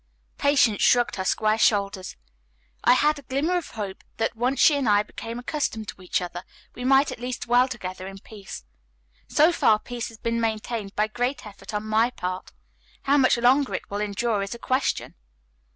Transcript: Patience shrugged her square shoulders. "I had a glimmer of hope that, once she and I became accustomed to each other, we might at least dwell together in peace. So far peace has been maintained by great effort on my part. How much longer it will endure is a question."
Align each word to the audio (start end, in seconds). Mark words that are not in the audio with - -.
Patience 0.39 0.81
shrugged 0.81 1.17
her 1.17 1.23
square 1.23 1.59
shoulders. 1.59 2.15
"I 2.83 2.93
had 2.93 3.19
a 3.19 3.21
glimmer 3.21 3.55
of 3.55 3.67
hope 3.69 4.03
that, 4.17 4.35
once 4.35 4.59
she 4.59 4.75
and 4.75 4.89
I 4.89 5.03
became 5.03 5.37
accustomed 5.37 5.89
to 5.89 6.01
each 6.01 6.23
other, 6.23 6.43
we 6.73 6.83
might 6.83 7.11
at 7.11 7.19
least 7.19 7.43
dwell 7.43 7.67
together 7.67 8.07
in 8.07 8.17
peace. 8.17 8.65
So 9.27 9.51
far 9.51 9.77
peace 9.77 10.07
has 10.07 10.17
been 10.17 10.41
maintained 10.41 10.95
by 10.95 11.05
great 11.05 11.45
effort 11.45 11.71
on 11.71 11.85
my 11.85 12.09
part. 12.09 12.51
How 13.03 13.15
much 13.17 13.37
longer 13.37 13.75
it 13.75 13.91
will 13.91 14.01
endure 14.01 14.41
is 14.41 14.55
a 14.55 14.57
question." 14.57 15.13